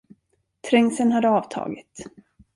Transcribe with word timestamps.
Trängseln 0.63 1.11
hade 1.13 1.29
avtagit. 1.29 2.05